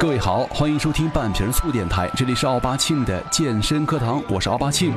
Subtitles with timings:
[0.00, 4.94] 各位好，欢迎收听半瓶醋电台，这里是奥巴庆的健身课堂，我是奥巴庆。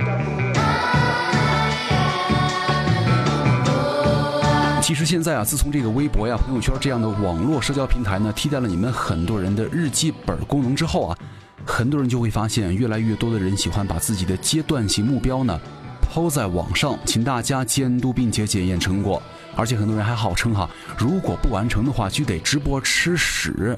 [4.79, 11.17] 其实现在啊，自从这个微博呀、朋友圈这样的网络社交平台呢，替代了你们很多人的日记本功能之后啊，
[11.65, 15.59] 很多人就会发现，越来越多的人喜欢把自己的阶段性目标呢
[15.99, 19.19] 抛在网上，请大家监督并且检验成果。
[19.55, 23.75] 而且很多人还号称哈，如果不完成的话，就得直播吃屎。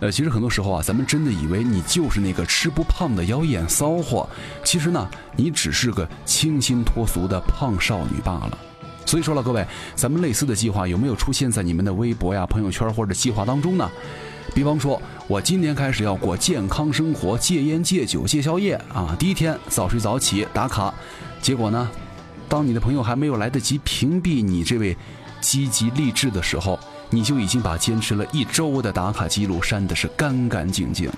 [0.00, 4.28] 呃，其实很多时候啊，咱们真的以为你就是那个吃不胖的妖艳骚货，
[4.62, 8.58] 其实呢，你只是个清新脱俗的胖少女罢了。
[9.06, 13.90] 所以说了，各位，咱们类似的计划有没有出现在你们的微博呀、朋友圈或者计划当中呢？
[14.54, 20.92] 比方说，我今年开始要过健康生活，戒烟、戒酒、戒宵夜啊，第一天早睡早起打卡，
[21.40, 21.88] 结果呢？
[22.48, 24.96] 当你的朋友还没有来得及屏蔽你这位
[25.40, 26.78] 积极励志的时候，
[27.10, 31.10] 你就已经把坚持了一周的打卡记录删的是干干净净。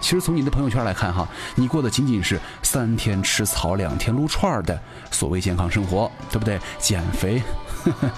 [0.00, 4.78] 其实从你的朋友圈来看，哈，你过的仅仅是三天吃草两天撸串的
[5.10, 6.60] 所谓健康生活，对不对？
[6.78, 7.42] 减肥，
[7.84, 8.10] 呵呵，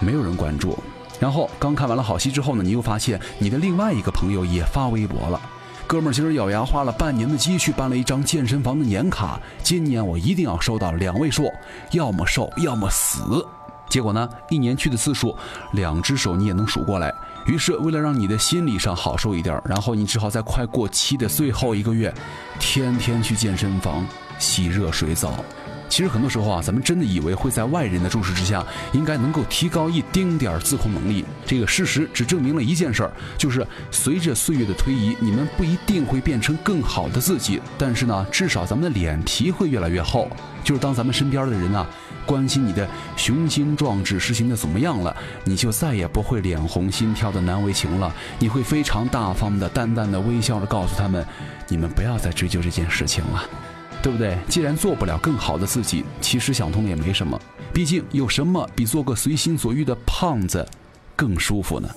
[0.00, 0.78] 没有人关注。
[1.20, 5.40] 然后刚看完了好戏之后呢，你又发现你的另外一个朋友也发微博了。
[5.86, 11.52] 哥们儿今儿咬牙花了半年的积蓄办了一张健身房的年卡，今年我一定要收到两位数，
[11.90, 13.44] 要么瘦要么死。
[13.94, 15.36] 结果呢，一年去的次数，
[15.74, 17.14] 两只手你也能数过来。
[17.46, 22.12] 于是为了让你的心理上好受一点，然后你只好在快过期的最后一个月，
[22.58, 24.04] 天天去健身房
[24.36, 25.44] 洗热水澡。
[25.88, 31.24] 其实很多时候啊，咱们真的以为会在外人的注视之下，应该能够提高一丁点儿自控能力。
[31.46, 40.28] 这个事实只证明了一件事儿，就是随着岁月的推移，你们不一定会变成更好的自己，但是呢，至少咱们的脸皮会越来越厚。
[40.64, 41.86] 就是当咱们身边的人啊，
[42.26, 48.14] 关心你的雄心壮志实行的怎么样了，你就再也不会脸红心跳的难为情了。
[48.38, 51.26] 你会非常大方的、淡淡的微笑着告诉他们，
[51.68, 53.48] 你们不要再追究这件事情了。
[54.02, 54.36] 对不对？
[54.50, 57.40] 既然做不了更好的自己，其实想通了也没什么。
[57.72, 60.68] 毕竟有什么比做个随心所欲的胖子
[61.16, 61.88] 更舒服呢？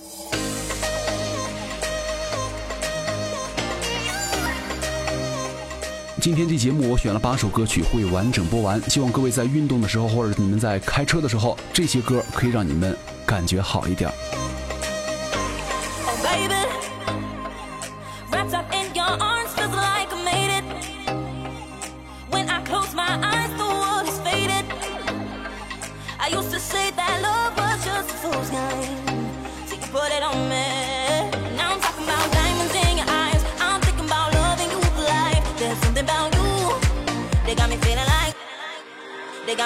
[6.27, 12.93] 今天这节目我选了八首歌曲会完整播完，希望各位在运动的时候或者你们在开车的时候，这些歌可以让你们
[13.25, 14.11] 感觉好一点。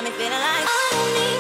[0.04, 1.31] Got me feeling like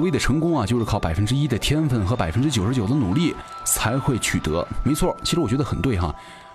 [0.00, 3.36] 所谓的成功啊，就是靠百分之一的天分和百分之九十九的努力
[3.66, 4.66] 才会取得。
[4.82, 6.14] 没错，其实我觉得很对哈。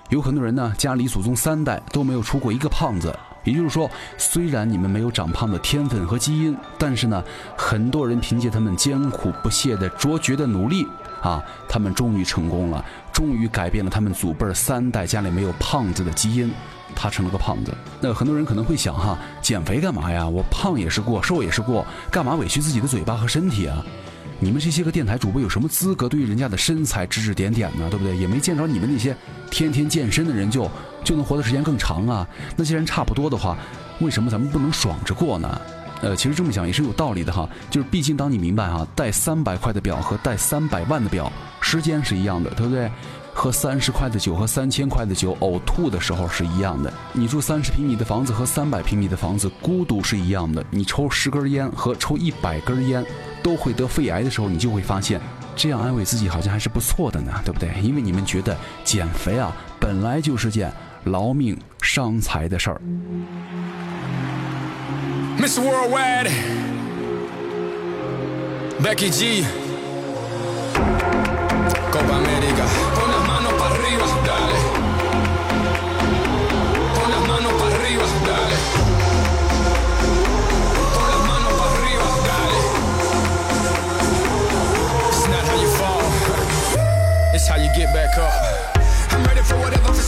[0.09, 3.15] 有很多人呢，家里祖宗三代都没有出过一个胖子。
[3.44, 3.88] 也就是说，
[4.18, 7.24] 虽然你们没有长胖的天分和基因，但是呢，
[7.56, 10.83] 很多人凭借他们艰苦不懈的卓绝的努力
[11.21, 11.39] 啊，
[11.69, 12.83] 他们终于成功了，
[13.13, 16.51] 终于改变了他们祖辈三代家里没有胖子的基因，
[16.94, 17.74] 他成了个胖子。
[18.02, 20.28] 那很多人可能会想哈，减肥干嘛呀？
[20.28, 23.84] 我胖也是过，瘦也是过，干嘛委屈自己的嘴巴和身体啊？
[24.38, 27.88] 你们这些个电台主播有什么资格对于人家的身材指指点点呢？
[27.90, 28.18] 对不对？
[28.18, 29.16] 也没见着你们那些
[29.50, 30.70] 天天健身的人就
[31.06, 32.28] 就能活的时间更长啊。
[32.58, 33.58] 那既然差不多的话，
[34.02, 35.62] 为什么咱们不能爽着过呢？
[36.02, 37.50] 呃，其实这么想也是有道理的哈。
[37.70, 41.31] 就是毕竟当你明白哈，戴三百块的表和戴三百万的表
[41.62, 42.92] 时间是一样的，对不对？
[43.38, 46.92] 喝三十块的酒和三千块的酒呕吐的时候是一样的。
[47.14, 50.66] 你住三十平米的房子和三百平米的房子孤独是一样的。
[50.72, 53.06] 你抽十根烟和抽一百根烟。
[53.44, 55.22] 都会得肺癌的时候，你就会发现，
[55.56, 57.70] 这样安慰自己好像还是不错的呢，对不对？
[57.80, 60.74] 因为你们觉得减肥啊，本来就是件
[61.04, 62.81] 劳命伤财的事儿。
[65.38, 66.31] Miss Worldwide,
[68.81, 69.46] Becky G,
[71.92, 72.18] Copa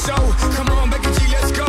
[0.08, 1.66] Come on, Becky G, let's go.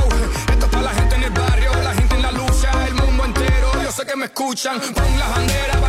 [0.48, 3.24] Esto es para la gente en el barrio, la gente en la lucha, el mundo
[3.24, 3.82] entero.
[3.82, 4.80] Yo sé que me escuchan.
[4.80, 5.80] Pon la bandera,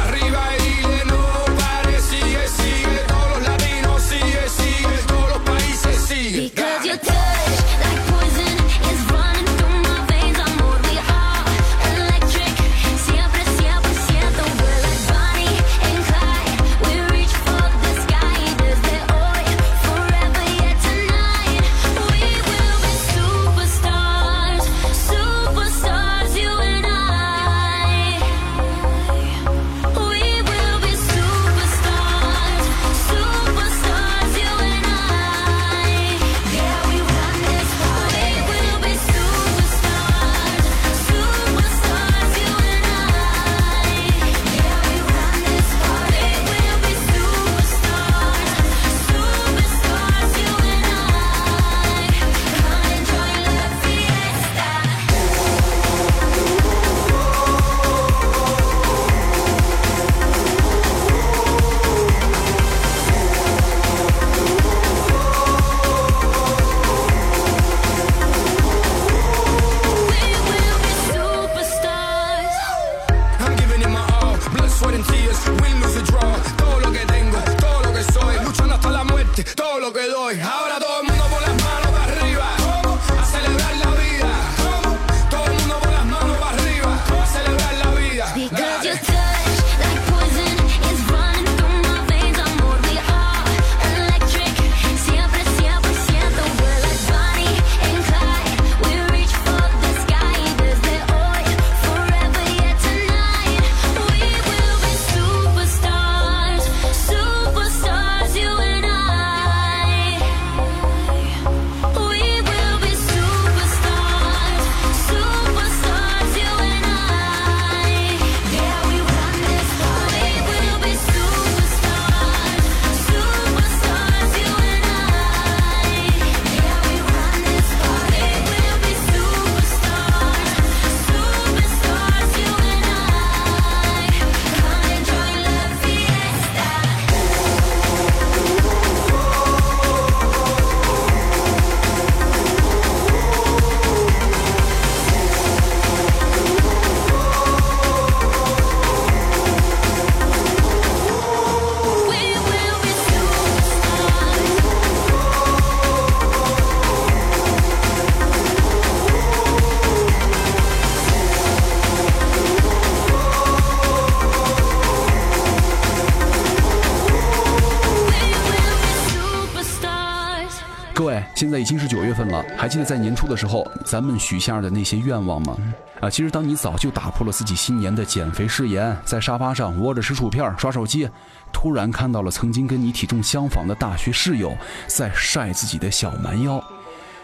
[172.60, 175.56] 还记得在年初的时候咱们许下的那些愿望吗？
[176.02, 181.10] 啊，其实当你早就打破了自己新年的减肥誓言，在沙发上窝着吃薯片刷手机，
[181.54, 184.54] 突然看到了曾经跟你体重相仿的大学室友
[184.88, 186.62] 在晒自己的小蛮腰，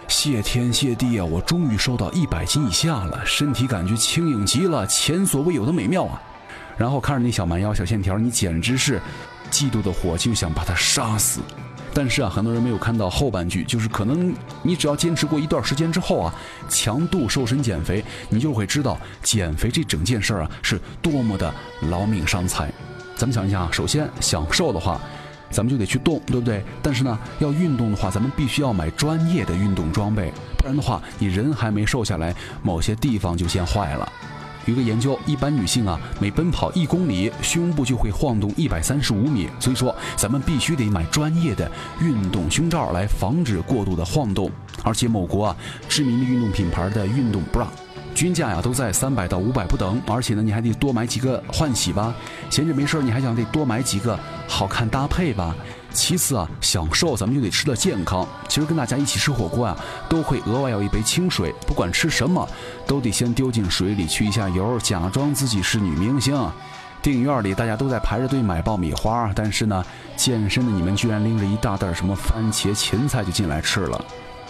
[0.08, 6.22] 谢天谢地啊，我终于瘦到一百斤以下了，身体感觉轻盈极了，前所未有的美妙啊！
[6.78, 9.02] 然后看着那小蛮腰、小线条，你简直是
[9.52, 11.42] 嫉妒的火就想把他杀死。
[11.98, 16.36] 但是啊，很多人没有看到后半句，就是可能你只要坚持过一段时间之后啊，
[16.68, 21.52] 强度瘦身减肥，你就会知道减肥这整件事儿啊是多么的
[21.90, 22.70] 劳命伤财。
[23.16, 25.00] 咱们想一想啊，首先想瘦的话，
[25.50, 26.62] 咱们就得去动，对不对？
[26.84, 34.12] 但是呢，要运动的话，咱们必须要买专业的运动装备，不然的话，你人还没瘦下来，某些地方就先坏了。
[34.66, 39.48] 有个研究，一般女性啊，每奔跑一公里，胸部就会晃动一百三十五米。
[39.60, 41.70] 所以说，咱们必须得买专业的
[42.02, 44.52] 运动胸罩来防止过度的晃动。
[44.84, 45.56] 而且某国啊，
[45.88, 47.66] 知名的运动品牌的运动 bra，
[48.14, 50.02] 均价呀都在三百到五百不等。
[50.08, 52.14] 而且呢，你还得多买几个换洗吧。
[52.50, 55.56] 闲着没事，你还想得多买几个好看搭配吧。
[55.96, 58.28] 其次啊，享受咱们就得吃的健康。
[58.48, 59.76] 其实跟大家一起吃火锅啊，
[60.08, 61.52] 都会额外要一杯清水。
[61.66, 62.48] 不管吃什么，
[62.86, 66.38] 都得先丢进水里去一下油，假装自己是女明星。
[67.02, 69.84] 电影院里大家都在排着队买爆米花，但是呢，
[70.16, 74.06] 健身的你们居然拎着一大袋什么番茄、芹菜就进来吃了。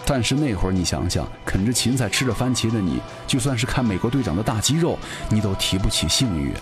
[0.06, 4.98] 但是那会儿你想想，啃着芹菜吃着番茄的你，就算是看美国队长的大肌肉，
[5.28, 6.54] 你都提不起兴趣。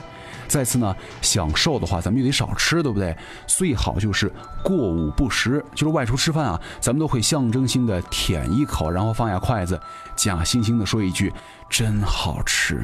[0.47, 3.17] 再次呢，想瘦的话，咱们就得少吃，对不对？
[3.47, 4.31] 最好就是
[4.63, 9.81] 过午不食，就是外出吃饭啊，咱们都会象征性的舔一口，然后放下筷子，
[10.15, 11.33] 假惺惺的说一句
[11.69, 12.83] “真好吃”。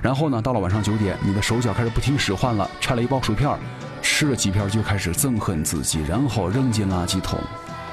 [0.00, 3.58] 然后呢，到了晚上九点，你的手脚开始不听使唤了，拆了一包薯片，
[4.00, 7.38] 吃了几片就开始憎恨自己，然后扔进垃圾桶。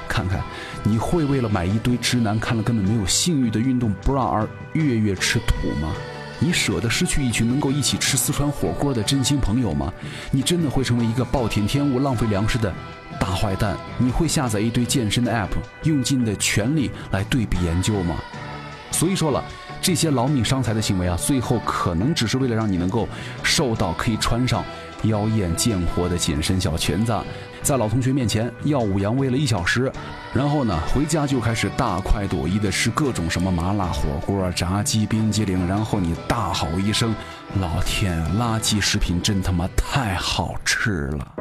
[0.08, 0.42] 看看，
[0.82, 5.92] 你会为了买一堆直男看了根本没有性欲的运动 bra 而月月吃土吗？
[6.40, 9.92] 你舍得失去一群能够一起吃四川火锅的真心朋友吗？
[10.30, 12.72] 你真的会成为一个暴殄天物、浪费粮食的
[13.18, 13.76] 大坏蛋？
[13.98, 15.48] 你会下载一堆健身的 app，
[15.82, 18.16] 用尽的全力来对比研究吗？
[18.92, 19.44] 所以说了，
[19.82, 23.08] 这些劳命伤财的行为啊，最后可能只是为了让你能够
[23.42, 24.64] 瘦到可以穿上
[25.02, 27.12] 妖艳贱货的紧身小裙子，
[27.68, 29.92] 在老同学面前耀武扬威了一小时，
[30.32, 37.14] 然后呢，回家就开始大快朵颐的吃各种什么麻辣火锅、炸鸡、冰激凌，然后你大吼一声
[37.60, 41.34] ：“老天，垃圾食品真他妈太好吃了！”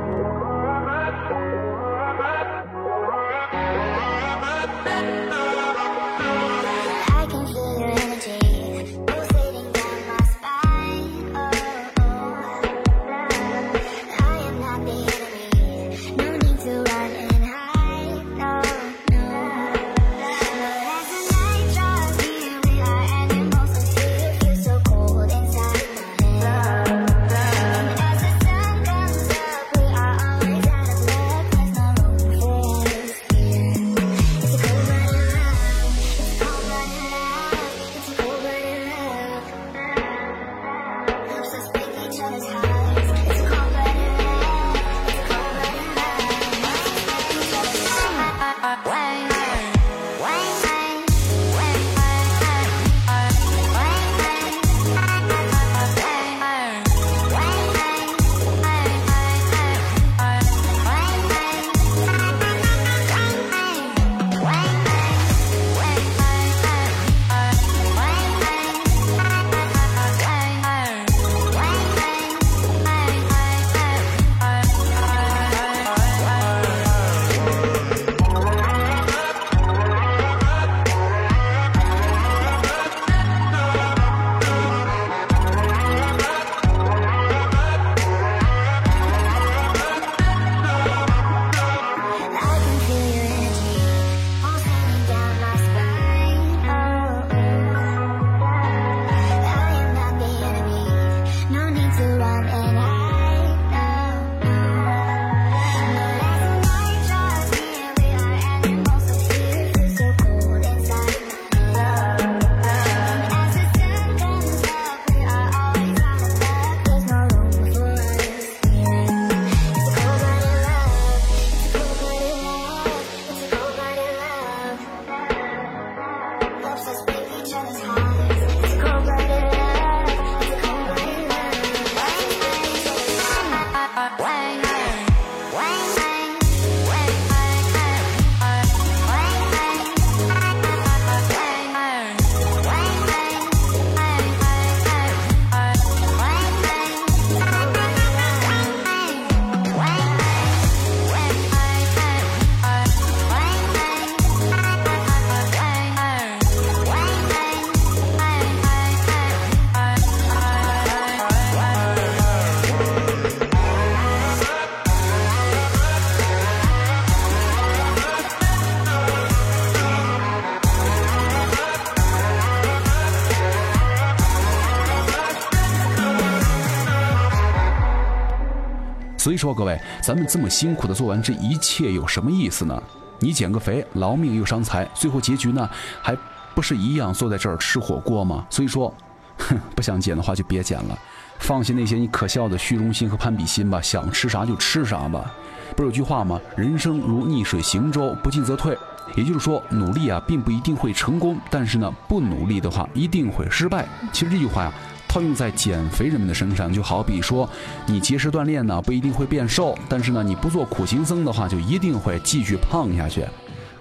[179.37, 182.81] 说，各位，咱们这么辛苦的做完这一切，有什么意思呢？
[183.19, 185.69] 你减个肥，劳命又伤财，最后结局呢，
[186.01, 186.17] 还
[186.53, 188.45] 不是一样坐在这儿吃火锅吗？
[188.49, 188.93] 所以说，
[189.37, 190.97] 哼，不想减的话就别减了，
[191.39, 195.33] 放下那些你可笑的虚荣心和攀比心吧，想吃啥就吃啥吧。
[195.75, 196.39] 不是有句话吗？
[196.55, 198.77] 人生如逆水行舟，不进则退。
[199.15, 203.87] 也就是说，努力啊，并不一定会成功，但是呢，不努力的话，一定会失败。
[204.11, 204.73] 其实这句话呀。
[205.07, 207.49] 套用在减肥人们的身上，就好比说，
[207.85, 213.25] 你节食锻炼呢，不一定会变瘦，但是呢，你不做苦行僧的话，就一定会继续胖下去。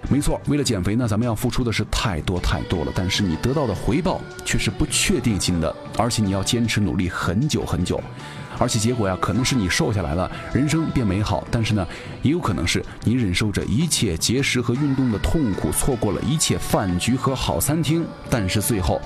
[0.09, 8.00] 没错，为了减肥呢，咱们要付出的是太多太多了，但是你得到的回报却是不确定性的，而且你要坚持努力很久很久，
[8.56, 11.85] 而且结果呀，可能是你瘦下来了，人生变美好，但是呢，
[12.23, 19.00] 也有可能是你忍受着一切节食和运动的痛苦，错过了一切饭局和好餐厅，但是最后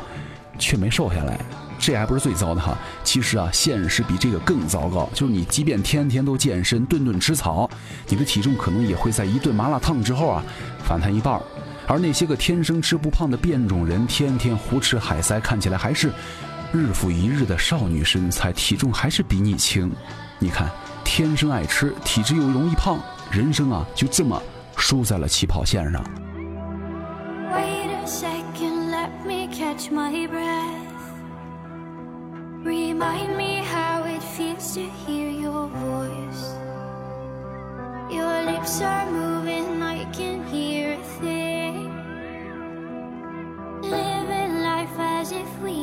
[0.58, 1.40] 却没瘦下来。
[1.80, 5.08] 这还不是最糟的哈，其实啊，现实比这个更糟糕。
[5.14, 7.68] 就是你即便天天都健身，顿顿吃草，
[8.06, 10.44] 你的体重可能也会在一顿麻辣烫之后啊
[10.84, 11.40] 反弹一半。
[11.86, 16.12] 而那些个天生吃不胖的变种人，天天胡吃海塞，看起来还是
[16.70, 19.90] 日复一日的少女身材，体重还是比你轻。
[20.38, 20.70] 你看，
[21.02, 24.40] 天生爱吃，体质又容易胖，人生啊就这么
[24.76, 26.04] 输在了起跑线上。
[27.52, 30.79] Wait a second, let me catch my breath.
[32.62, 36.42] Remind me how it feels to hear your voice.
[38.12, 41.88] Your lips are moving, I can hear a thing.
[43.80, 45.79] Living life as if we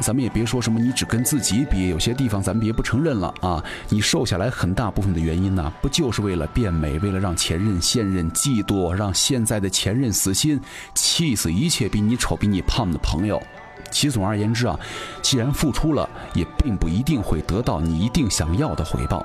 [0.00, 3.62] 咱们也别说什么你只跟自己比，有些地方咱们别不承认了啊。
[3.88, 10.60] 你瘦下来很大部分的原因呢，不就是为了变美，为了让前任、现任嫉妒，让现在的前任死心，
[10.94, 13.42] 气死一切比你丑、比你胖的朋友。
[13.90, 14.78] 其总而言之啊，
[15.22, 19.24] 既然付出了，也并不一定会得到你一定想要的回报。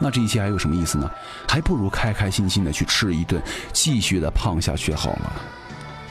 [0.00, 1.10] 那这一切还有什么意思呢？
[1.48, 3.42] 还不如开开心心的去吃一顿，
[3.72, 5.57] 继续的胖下去好了。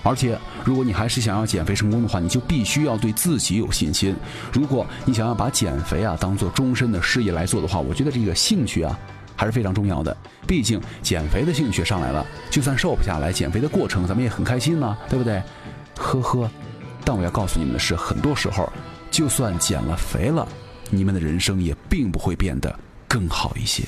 [0.08, 4.16] 而且，如果你还是想要减肥成功的话，你就必须要对自己有信心。
[4.54, 8.98] 如果你想要把减肥啊当做终身的事业来做的话，我觉得这个兴趣啊
[9.36, 10.16] 还是非常重要的。
[10.48, 15.44] 毕竟减肥的兴趣上来了，就算瘦不下来，减肥的过程咱们也很开心嘛，对不对？
[15.98, 16.50] 呵呵，
[17.04, 18.72] 但我要告诉你们的是，很多时候
[19.12, 20.48] 就算减了肥了，
[20.90, 22.74] 你们的人生也并不会变得
[23.10, 23.84] 更好一些。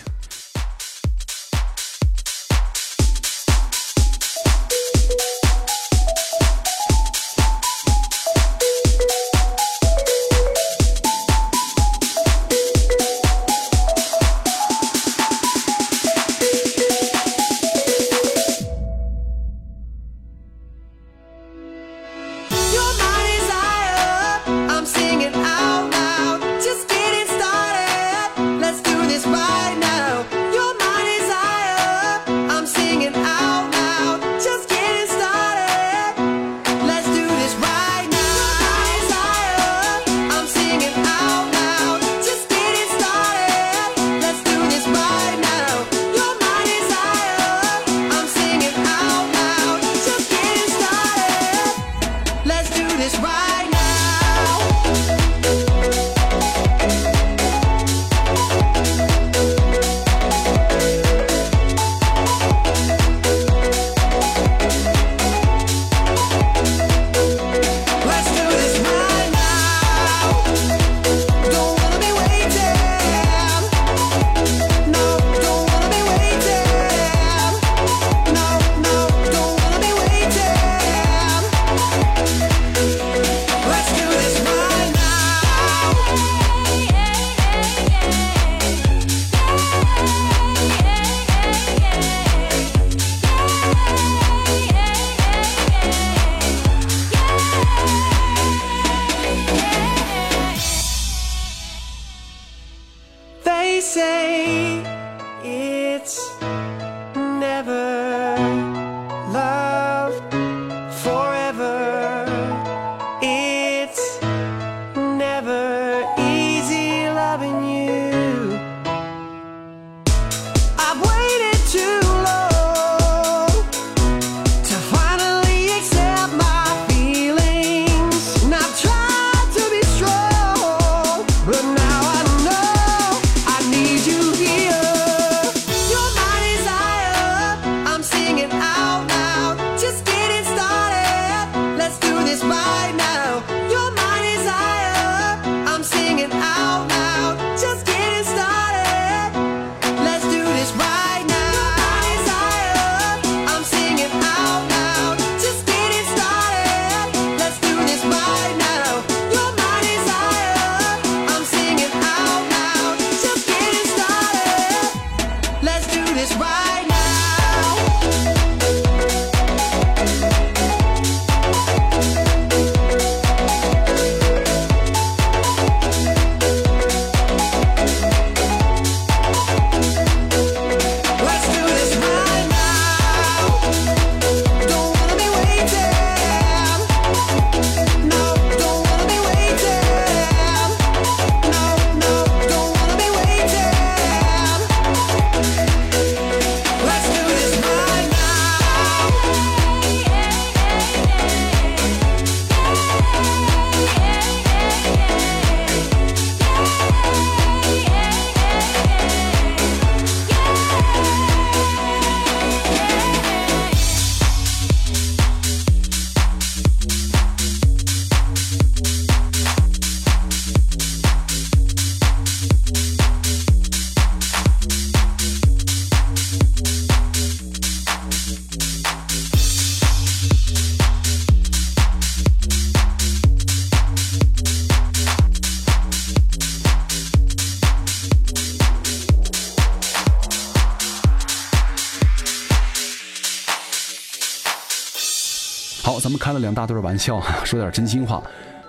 [246.40, 248.22] 两大堆玩笑， 说点真心话。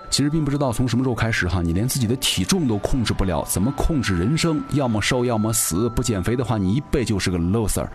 [0.09, 4.61] 其实并不知道从什么时候开始哈，你连自己的体重都控制不了，怎么控制人生？
[4.71, 5.87] 要么瘦，要么死。
[5.89, 7.87] 不减肥的话，你一辈就是个 loser。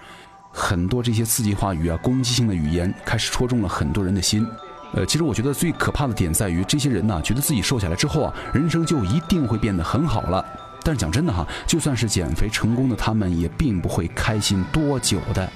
[0.51, 4.47] 很多这些刺激话语啊、攻击性的语言开始戳中了很多人的心。
[4.95, 10.43] 呃，其实我觉得最可怕的点在于这些人呐，觉得自己瘦下来之后啊，人生就一定会变得很好了。
[10.83, 15.47] 但是讲真的哈，就算是减肥成功的，他们也并不会开心多久的。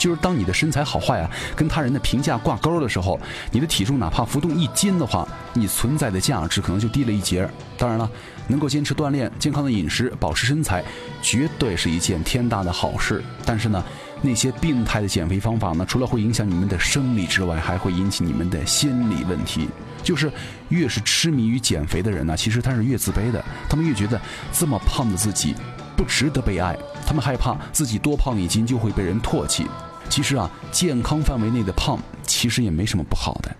[0.00, 3.20] 就是当你的身材好坏啊，跟他人的评价挂钩的时候，
[3.52, 7.46] 你的体重哪怕浮动一斤的话，你存在的价值可能就低了一截。
[7.76, 8.10] 当然了，
[8.48, 10.82] 能够坚持锻炼、健康的饮食、保持身材，
[11.20, 13.22] 绝对是一件天大的好事。
[13.44, 13.84] 但是呢，
[14.22, 19.68] 那些病态的减肥方法呢，除了会影响你们的生理之外，还会引起你们的心理问题。
[20.02, 20.32] 就是
[20.70, 23.44] 越是痴迷于减肥的人呢，其实他是越自卑的。
[23.68, 24.18] 他们越觉得
[24.50, 25.54] 这么胖的自己
[25.94, 26.74] 不值得被爱，
[27.06, 29.66] 他们害怕自己多胖一斤就会被人唾弃。
[30.08, 33.56] 其实啊，健康范围内的胖其实也没什么不好的。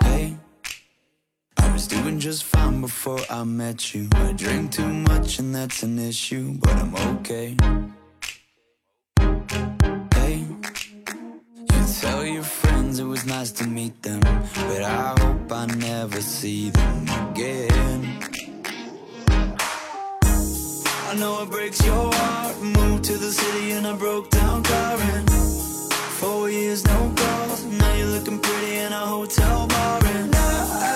[0.00, 0.34] Hey,
[1.56, 4.08] I was doing just fine before I met you.
[4.12, 7.56] I drink too much and that's an issue, but I'm okay.
[13.16, 18.18] Was nice to meet them, but I hope I never see them again.
[21.08, 22.60] I know it breaks your heart.
[22.60, 25.30] Moved to the city in a broke down car and
[26.20, 27.64] Four years, no calls.
[27.64, 30.95] Now you're looking pretty in a hotel bar, and I,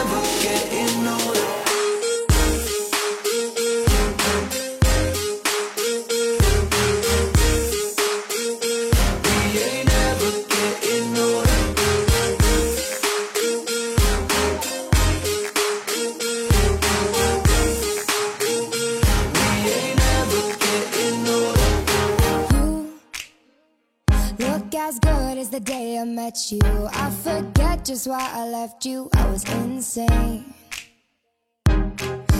[28.03, 29.09] just why I left you.
[29.13, 30.53] I was insane.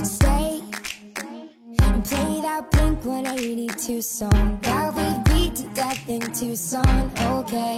[0.03, 0.61] Stay
[1.79, 7.11] and play that Blink 182 song that we beat to death in Tucson.
[7.37, 7.77] Okay.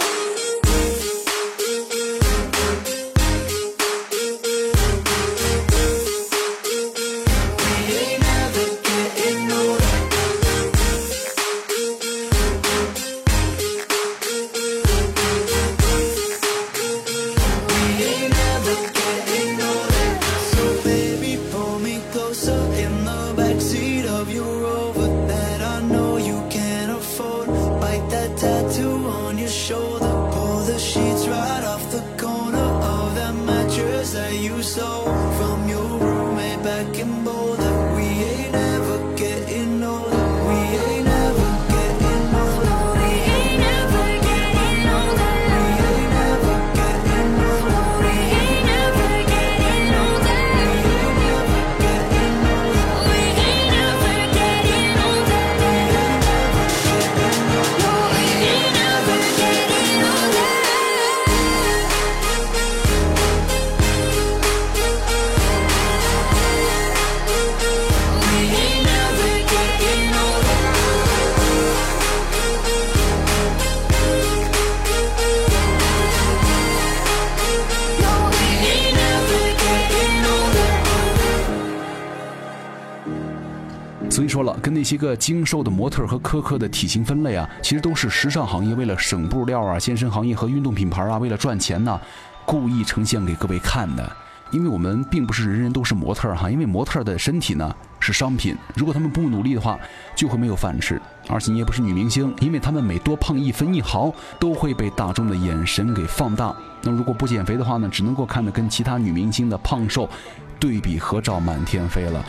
[84.91, 91.97] 些个精瘦的模特和苛刻的体型分类啊，其实都是时尚行业为了省布料啊，健身行业和运动品牌啊，为了赚钱呐、
[92.45, 94.11] 故意呈现给各位看的。
[94.51, 99.79] 因为我们并不是人人都是模特儿哈，因为模特的身体呢是商品，如果他们不努力的话，
[100.13, 101.01] 就会没有饭吃。
[101.29, 106.53] 而且你也不是女明星，因为他们每多胖一分一毫，都会被大众的眼神给放大。
[106.81, 110.09] 那如果不减肥的话呢，只能够看得跟其他女明星的胖瘦
[110.59, 112.21] 对比合照满天飞了。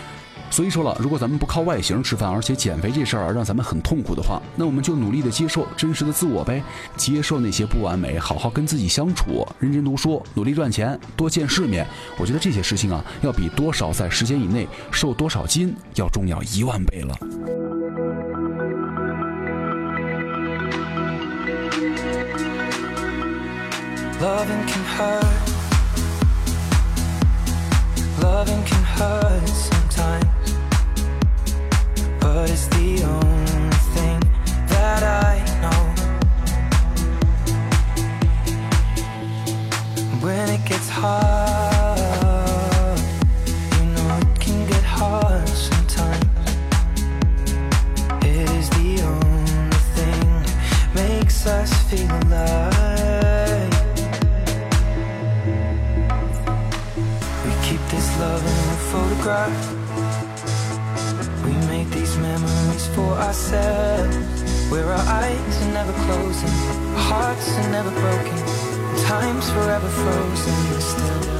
[0.52, 6.62] 所以说了，如果咱们不靠外形吃饭，而且减肥这事儿让咱们很痛苦的话，那我们就努力的接受真实的自我呗，
[6.94, 11.86] 接受那些不完美，好好跟自己相处，认真读书，努力赚钱，多见世面。
[12.18, 17.16] 我觉得这些事情啊，要比多少在时间以内瘦多少斤要重要一万倍了。
[24.20, 25.24] Loving can hurt.
[28.20, 30.41] Loving can hurt sometimes.
[32.42, 34.20] But it's the only thing
[34.66, 35.82] that I know.
[40.20, 41.98] When it gets hard,
[43.76, 46.26] you know it can get hard sometimes.
[48.26, 53.72] It is the only thing that makes us feel alive.
[57.44, 59.61] We keep this love in a photograph.
[63.32, 64.70] Ourselves.
[64.70, 66.50] Where our eyes are never closing,
[67.08, 68.36] hearts are never broken,
[69.04, 71.31] time's forever frozen still.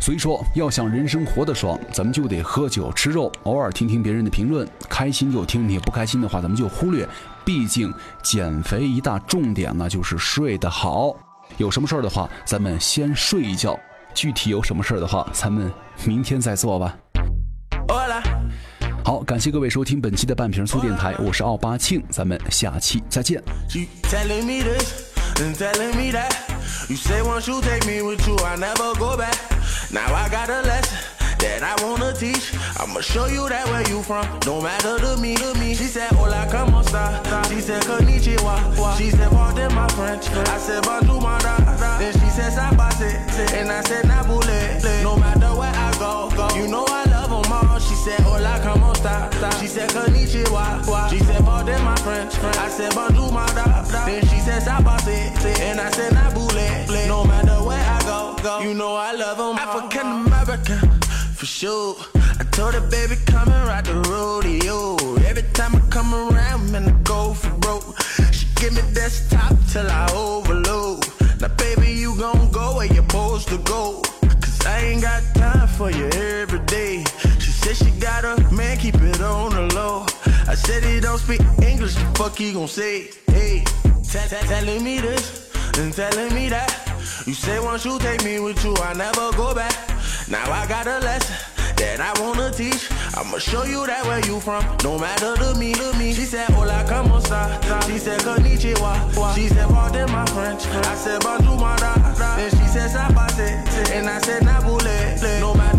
[0.00, 7.08] 所以说，要想人生活得爽，咱们就得喝酒吃肉，偶尔听听别人的评论，开心就听听，不开心的话咱们就忽略。
[7.44, 7.92] 毕竟
[8.22, 11.14] 减肥一大重点呢就是睡得好。
[11.56, 13.78] 有什么事儿的话，咱们先睡一觉。
[14.12, 15.70] 具体有什么事儿的话，咱们
[16.04, 16.96] 明天再做吧。
[19.04, 23.42] 好，感谢各位收听本期的半瓶醋电台，我是奥巴庆，咱们下期再见。
[26.88, 29.36] You say once you take me with you, I never go back.
[29.92, 30.98] Now I got a lesson
[31.38, 32.54] that I wanna teach.
[32.78, 35.74] I'ma show you that where you from, no matter to me, to me.
[35.74, 37.10] She said, Hola, come on, star.
[37.46, 38.98] She said, Konnichiwa.
[38.98, 40.28] She said, pardon my French.
[40.30, 41.56] I said, bonjour, my da.
[41.98, 43.52] Then she said, sabase.
[43.54, 45.02] And I said, nabule.
[45.02, 46.48] No matter where I go, go.
[46.56, 47.01] You know I.
[47.88, 49.30] She said, Hola, come on, star.
[49.60, 51.10] She said, Konnichiwa.
[51.10, 52.34] She said, pardon my French.
[52.38, 53.82] I said, bonjour, my da.
[54.06, 55.60] Then she said, sabase.
[55.60, 57.08] And I said, nabule.
[57.08, 58.60] No matter where I go, go.
[58.60, 61.00] You know I love them African American,
[61.34, 61.96] for sure.
[62.14, 64.96] I told her, baby, come and ride the rodeo.
[65.24, 68.00] Every time I come around, man, I go for broke.
[68.32, 71.04] She give me desktop till I overload.
[71.40, 74.02] Now, baby, you gon' go where you're supposed to go.
[74.22, 77.04] Cause I ain't got time for you every day.
[77.62, 80.04] Said she got a man, keep it on the low.
[80.48, 83.10] I said he don't speak English, fuck he gon' say?
[83.28, 83.64] Hey,
[84.10, 86.70] tell, tell, telling me this and telling me that.
[87.26, 89.72] You say once you take me with you, I never go back.
[90.28, 91.36] Now I got a lesson
[91.76, 92.90] that I wanna teach.
[93.14, 96.12] I'ma show you that where you from, no matter to me, to me.
[96.14, 97.60] She said, Hola, como esta?
[97.86, 99.34] She said, Konnichiwa.
[99.34, 100.66] She said, pardon my French.
[100.66, 101.94] I said, bonjour, my da.
[102.36, 103.48] Then she said, sabate.
[103.92, 105.40] And I said, nabule.
[105.40, 105.71] No matter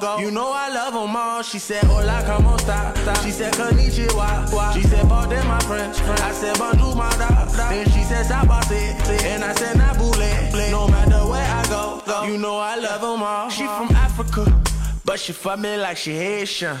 [0.00, 0.18] go.
[0.18, 1.42] You know I love them all.
[1.42, 2.92] She said, Hola, como esta?
[3.22, 4.74] She said, Konnichiwa.
[4.74, 6.00] She said, pardon my French.
[6.00, 7.44] I said, bonjour, my da.
[7.68, 8.96] Then she said, sabate.
[9.24, 10.70] And I said, nabule.
[10.70, 12.24] No matter where I go, go.
[12.24, 13.48] You know I love them all.
[13.50, 14.77] She from Africa.
[15.08, 16.76] But she fuck me like she Haitian.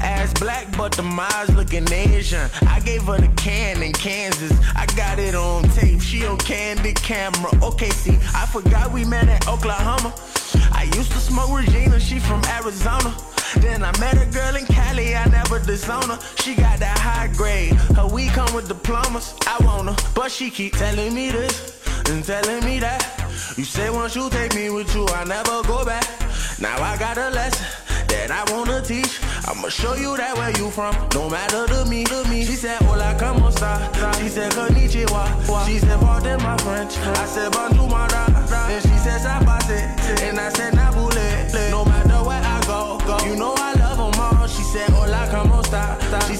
[0.00, 1.02] Ass black, but the
[1.34, 2.48] eyes looking Asian.
[2.66, 4.50] I gave her the can in Kansas.
[4.74, 6.00] I got it on tape.
[6.00, 7.50] She on candid camera.
[7.62, 10.14] Okay, see, I forgot we met in Oklahoma.
[10.72, 12.00] I used to smoke Regina.
[12.00, 13.14] She from Arizona.
[13.56, 16.18] Then I met a girl in Cali, I never disown her.
[16.36, 17.74] She got that high grade.
[17.94, 19.34] Her weed come with diplomas.
[19.46, 23.02] I want her, but she keep telling me this and telling me that.
[23.56, 26.06] You say once you take me with you, I never go back.
[26.60, 27.66] Now I got a lesson
[28.08, 29.20] that I wanna teach.
[29.48, 32.44] I'ma show you that where you from, no matter to me, to me.
[32.44, 33.90] She said, Hola, como esta?
[34.18, 35.66] She said, Konnichiwa.
[35.66, 36.96] She said, pardon my French.
[36.98, 38.26] I said, bonjour, my da.
[38.68, 39.80] Then she said, sabate.
[40.22, 41.70] And I said, nabule.
[41.70, 43.24] No matter where I go, go.
[43.24, 43.65] You know I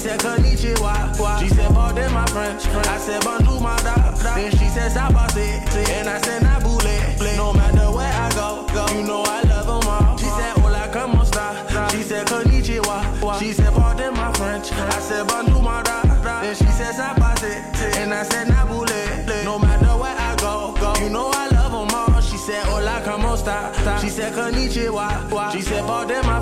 [0.07, 1.39] said, Konnichiwa.
[1.39, 2.65] She said, pardon my French.
[2.67, 4.11] I said, bonjour, my da.
[4.35, 5.47] Then she said, sabate.
[5.89, 7.35] And I said, nabule.
[7.37, 8.87] No matter where I go, go.
[8.95, 10.17] You know I love them all.
[10.17, 11.89] She said, Hola, como esta?
[11.91, 13.39] She said, Konnichiwa.
[13.39, 14.71] She said, pardon my French.
[14.71, 16.01] I said, bonjour, my da.
[16.41, 17.97] Then she said, sabate.
[17.97, 19.43] And I said, nabule.
[19.43, 20.93] No matter where I go, go.
[21.03, 22.21] You know I love them all.
[22.21, 23.99] She said, Hola, como esta?
[24.01, 25.51] She said, Konnichiwa.
[25.51, 26.36] She said, pardon my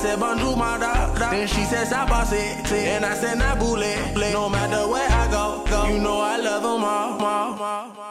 [0.00, 1.12] said, bonjour, my da.
[1.30, 2.72] Then she said, sabase.
[2.72, 4.32] And I said, nabule.
[4.32, 5.88] No matter where I go, go.
[5.88, 8.09] You know I love them all, all, all.